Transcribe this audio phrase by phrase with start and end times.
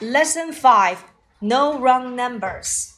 [0.00, 1.04] Lesson 5
[1.40, 2.94] No Wrong Numbers.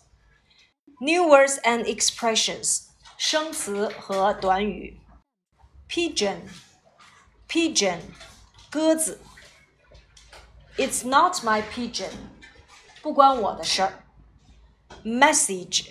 [1.01, 2.87] New words and expressions.
[3.19, 4.99] 生词和短语。
[5.89, 6.41] Pigeon,
[7.49, 8.01] pigeon,
[8.71, 9.21] 鸽子。
[10.77, 12.11] It's not my pigeon.
[13.03, 14.05] 不关我的事儿。
[15.05, 15.91] Message,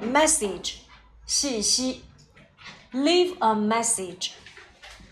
[0.00, 0.76] message,
[1.26, 2.04] 信息。
[2.92, 4.32] Leave a message.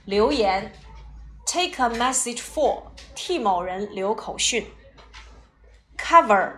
[0.05, 0.73] 留言。
[1.47, 2.93] Take a message for.
[3.15, 4.67] 替某人留口讯。
[6.13, 6.57] cover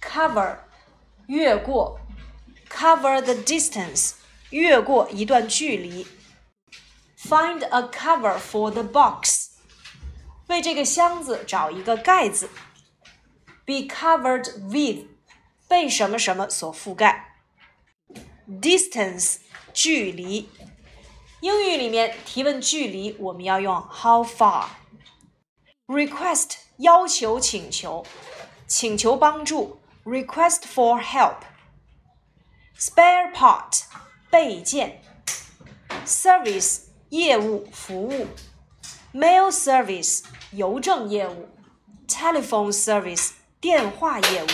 [0.00, 0.58] cover
[1.26, 2.00] 越过
[2.68, 4.12] cover the distance
[4.50, 6.06] 越过一段距离
[7.18, 9.50] find a cover for the box
[10.48, 12.48] 为这个箱子找一个盖子
[13.64, 15.06] be covered with
[15.68, 17.34] 被什么什么所覆盖
[18.48, 19.38] distance
[19.72, 20.48] 距离
[21.40, 24.66] 英语里面提问距离我们要用 how far
[25.86, 28.04] request 要求请求
[28.70, 33.82] 请求帮助，request for help。spare part
[34.30, 35.00] 备件，
[36.04, 38.26] service 业务服务，
[39.14, 41.48] mail service 邮政业务，
[42.06, 44.48] telephone service 电话业务。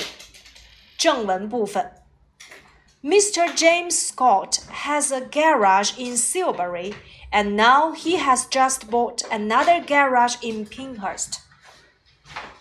[0.97, 1.93] 正文部分，
[3.03, 3.53] Mr.
[3.57, 6.95] James Scott has a garage in Silbury,
[7.33, 11.41] and now he has just bought another garage in Pinehurst.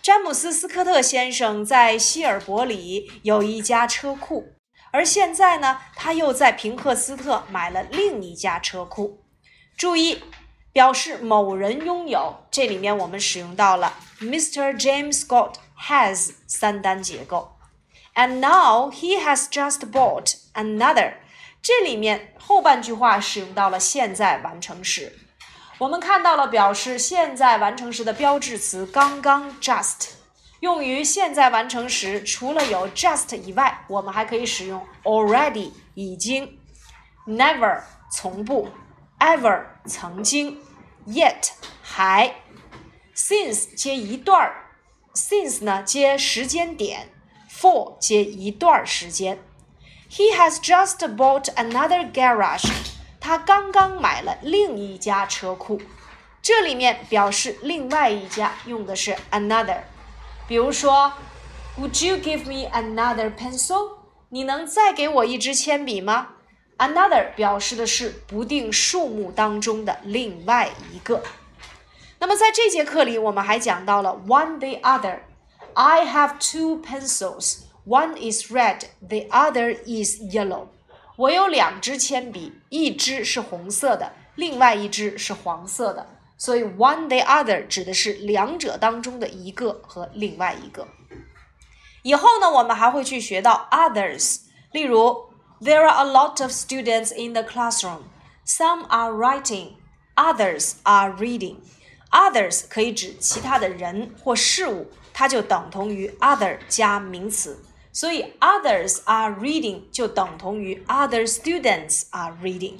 [0.07, 4.53] 詹姆斯·斯科特先生在希尔伯里有一家车库，
[4.91, 9.25] 而现在呢，他又在平克斯特买了另一家车库。
[9.75, 10.23] 注意，
[10.71, 14.79] 表示某人拥有，这里面我们使用到了 Mr.
[14.79, 17.57] James Scott has 三单结构
[18.15, 21.15] ，and now he has just bought another。
[21.61, 25.19] 这里面后半句话使用到了现在完成时。
[25.79, 30.09] 我们看到了表示现在完成时的标志词刚刚 just，
[30.59, 36.57] 用于现在完成时，除了有 just 以外，我们还可以使用 already 已经
[37.27, 38.69] ，never 从不
[39.19, 40.57] ，ever 曾经
[41.07, 41.51] ，yet
[41.83, 42.33] 还
[43.15, 44.71] ，since 接一段儿
[45.13, 47.09] ，since 呢接时间点
[47.51, 49.37] ，for 接一段时间。
[50.09, 52.65] He has just bought another garage.
[53.27, 55.81] 他刚刚买了另一家车库，
[56.41, 59.79] 这里面表示另外一家用的是 another。
[60.47, 61.11] 比如说
[61.77, 63.97] ，Would you give me another pencil？
[64.29, 66.29] 你能再给我一支铅笔吗
[66.77, 71.21] ？Another 表示的是不定数目当中的另外一个。
[72.19, 75.19] 那么在这节课里，我们还讲到了 one the other。
[75.73, 77.63] I have two pencils.
[77.85, 80.69] One is red, the other is yellow.
[81.17, 86.05] 我有两支铅笔，一支是红色的，另外一支是黄色的。
[86.37, 90.87] 所以 one the other 指的是两者当中的一个和另外一个。
[92.03, 94.41] 以后呢，我们还会去学到 others。
[94.71, 95.25] 例如
[95.59, 98.01] ，There are a lot of students in the classroom.
[98.45, 99.71] Some are writing,
[100.15, 101.55] others are reading.
[102.11, 107.59] Others 可以指其他的人或事物，它就等同于 other 加名词。
[107.97, 112.75] 所以 others are reading 就等同于 other students are reading。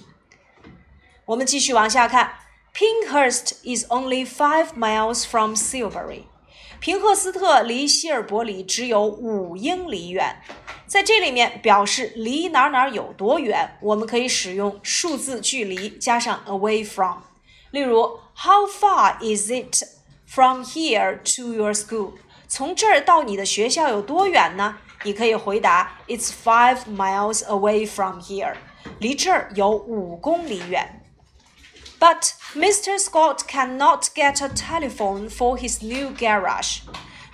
[1.26, 2.34] 我们继续往下看
[2.72, 6.26] ，Pinhurst is only five miles from Silbury。
[6.80, 10.40] 平赫斯特离希尔伯里只有五英里远。
[10.86, 17.24] 在这里面表示离哪哪有多远，我们可以使用数字距离加上 away from。
[17.72, 19.84] 例如，How far is it
[20.28, 22.12] from here to your school？
[22.48, 24.78] 从这儿到你的学校有多远呢？
[25.05, 28.55] 你可以回答：It's five miles away from here，
[28.99, 31.00] 离这儿有五公里远。
[31.99, 32.99] But Mr.
[32.99, 36.81] Scott cannot get a telephone for his new garage。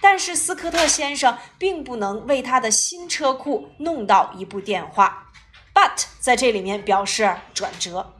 [0.01, 5.33] 但是斯科特先生并不能为他的新车库弄到一部电话。
[5.75, 8.15] But 在这里面表示转折。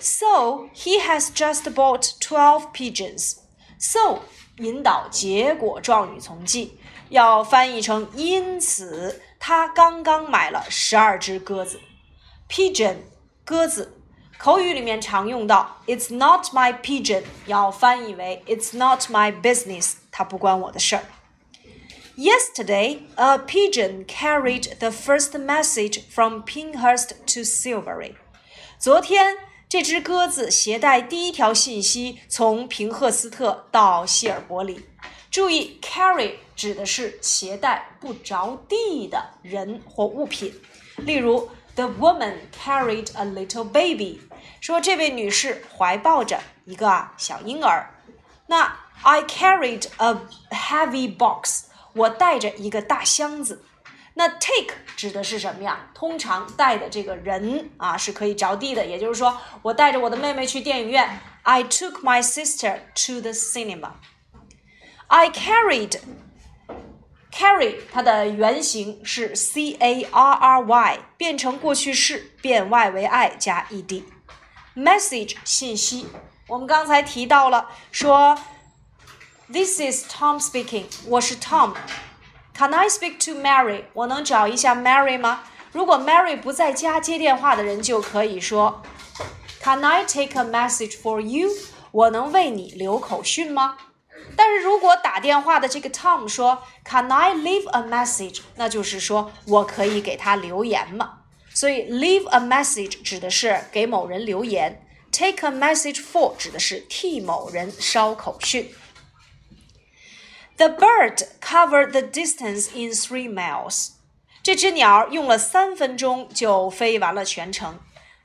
[0.00, 3.36] So he has just bought twelve pigeons.
[3.78, 4.22] So
[4.58, 6.77] 引导结果状语从句。
[7.08, 11.80] 要翻译成因此，他刚刚买了十二只鸽子。
[12.48, 12.96] Pigeon，
[13.44, 14.00] 鸽子，
[14.38, 15.80] 口语里面常用到。
[15.86, 21.04] It's not my pigeon，要翻译为 It's not my business，它不关我的事儿。
[22.16, 28.14] Yesterday, a pigeon carried the first message from Pinehurst to Silbury。
[28.78, 29.36] 昨天，
[29.68, 34.86] 这只鸽子携带第一条信息从平赫斯特到希尔伯里。
[35.39, 40.53] 注意，carry 指的是携带不着地的人或物品。
[40.97, 44.19] 例如，The woman carried a little baby，
[44.59, 47.89] 说这位女士怀抱着一个小婴儿。
[48.47, 50.17] 那 I carried a
[50.51, 51.67] heavy box.
[51.93, 53.63] 我带着一个大箱子。
[54.15, 55.89] 那 take 指的是什么呀？
[55.93, 61.21] 通常带的这个人啊是可以着地的，也就是说，我带着我的妹妹去电影院。
[61.43, 63.91] I took my sister to the cinema.
[65.08, 65.98] I carried
[67.32, 76.06] carry 它的原型是 c a r r y，变成过去式变 y 为 i 加 e d。Message 信息，
[76.48, 78.38] 我们刚才提到了说，
[79.52, 83.84] This is Tom speaking，我是 Tom。Can I speak to Mary？
[83.92, 85.42] 我能找一下 Mary 吗？
[85.72, 88.82] 如果 Mary 不在家接电话的人就可以说，
[89.60, 91.50] Can I take a message for you？
[91.90, 93.76] 我能为你留口讯吗？
[94.39, 98.39] 但是如果打电话的这个 Tom 说，Can I leave a message？
[98.55, 101.23] 那就是说我可以给他留言吗？
[101.53, 108.73] 所以 leave a message 指的是给某人留言，take a message for 指的是替某人捎口讯。
[110.55, 113.89] The bird covered the distance in three miles.
[114.41, 117.77] 这只鸟用了三分钟就飞完了全程。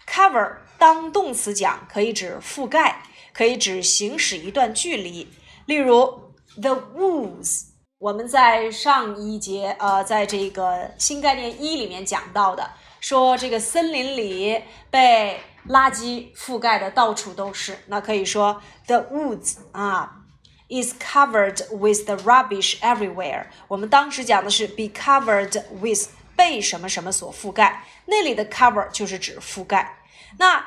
[0.09, 3.03] Cover 当动词讲，可以指覆盖，
[3.33, 5.33] 可以指行驶一段距离。
[5.67, 7.65] 例如，the woods，
[7.99, 12.71] 我们在上一节呃，在这个新概念一里面讲到的，
[13.01, 20.21] 说这个森林里被垃圾覆盖的到处都是，那可以说 the woods 啊。
[20.67, 23.45] is covered with the rubbish everywhere。
[23.69, 29.99] 我们当时讲的是 be covered with 被什么什么所覆盖，那里的 cover 就是指覆盖。
[30.39, 30.65] 那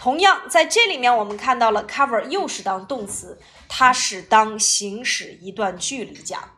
[0.00, 3.38] 同样在这里面，我们看到了 cover 又是当动词，
[3.68, 6.56] 它是当行驶一段距离讲。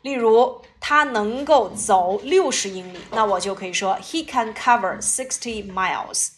[0.00, 6.30] 例如，他能够走六十英里，那我就可以说 he can cover sixty miles。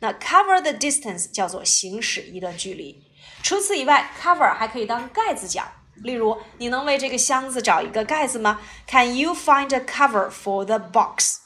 [0.00, 3.02] 那 cover the distance 叫做行驶一段距离。
[3.42, 5.66] 除此以外，cover 还可以当盖子讲。
[5.94, 11.38] 例如，你能为这个箱子找一个盖子吗？Can you find a cover for the box?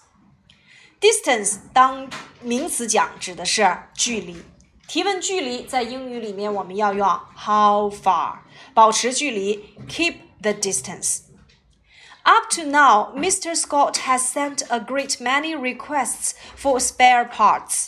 [1.02, 2.10] Distance 当
[2.42, 4.44] 名词讲，指的是距离。
[4.88, 7.08] 提问距离在英语里面我们要用
[7.38, 8.38] how far，
[8.74, 13.56] 保持距离，keep the distance。Up to now, Mr.
[13.56, 17.88] Scott has sent a great many requests for spare parts.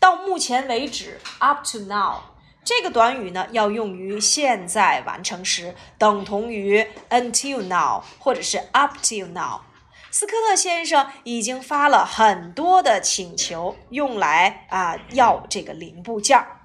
[0.00, 2.20] 到目前为止，up to now。
[2.64, 9.60] 这个短语呢，要用于现在完成时，等同于 until now 或者是 up till now。
[10.13, 16.59] 斯科特先生已经发了很多的请求，用来啊要这个零部件儿。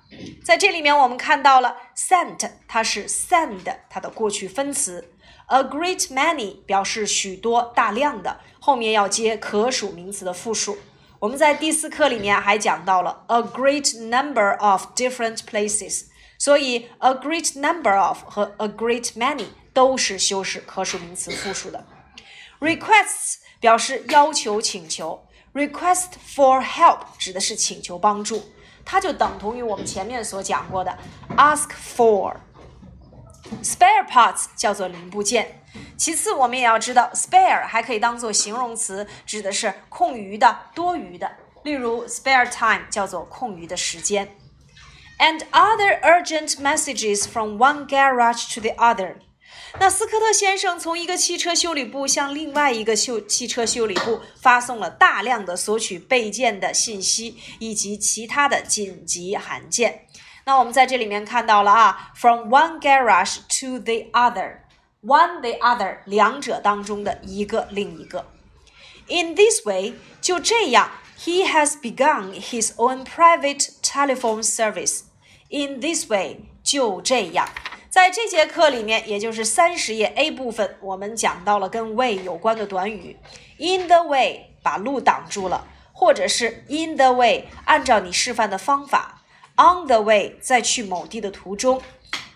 [0.44, 5.10] 在这里面，我们看到了 sent，它是 send 它的过去分词
[5.48, 10.76] ；a great many 表示许多、大量的，后面要接可数名词的复数。
[11.18, 16.04] 我们在第四课里面还讲到了 a great number of different places，
[16.36, 21.86] 所以 a great number of 和 a great many 都是修饰可数名词复数的。
[22.59, 28.43] requests 表示要求、请求，request for help 指的是请求帮助，
[28.85, 30.97] 它就等同于我们前面所讲过的
[31.37, 35.63] ask for。spare parts 叫做零部件。
[35.97, 41.29] 其次，我们也要知道，spare 还可以当做形容词，指的是空余的、多余的。
[41.63, 44.35] 例如，spare time 叫做空余的时间。
[45.19, 49.15] And other urgent messages from one garage to the other。
[49.80, 60.06] 那斯科特先生从一个汽车修理部向另外一个修汽车修理部发送了大量的索取备件的信息以及其他的紧急函件。
[60.44, 64.60] 那我们在这里面看到了啊，from one garage to the other。
[65.00, 68.26] one the other 两者当中的一个另一个。
[69.06, 75.02] In this way，就这样，he has begun his own private telephone service.
[75.50, 77.48] In this way，就这样，
[77.90, 83.16] 在这节课里面，也就是三十页 A 部分，我们讲到了跟 way 有关的短语。
[83.58, 89.22] In the way，把路挡住了，或者是 in the way，按照你示范的方法。
[89.56, 91.80] On the way，在去某地的途中。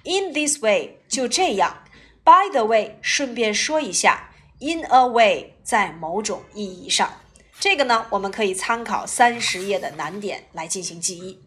[0.04, 1.84] In this way，就这样。
[2.24, 7.20] By the way，顺便说一下，in a way，在某种意义上，
[7.60, 11.38] 这个呢，我们可以参考三十页的难点来进行记忆。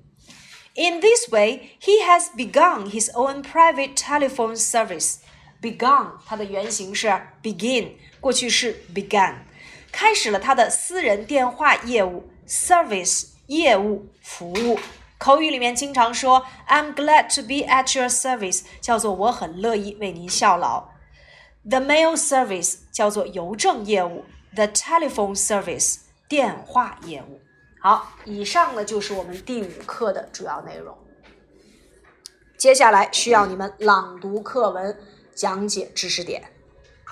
[0.74, 5.16] In this way, he has begun his own private telephone service.
[5.60, 7.08] Begun，它的原型是
[7.42, 9.34] begin，过去式 began，
[9.92, 14.78] 开始了他的私人电话业务 service，业务服务。
[15.18, 20.88] 口语里面经常说 "I'm glad to be at your service"，叫做我很乐意为您效劳。
[21.68, 24.24] The mail service 叫做邮政业务，
[24.54, 27.42] the telephone service 电话业务。
[27.85, 30.97] 好，以上呢就是我们第五课的主要内容。
[32.57, 34.97] 接下来需要你们朗读课文。
[35.35, 36.54] 讲解知识点。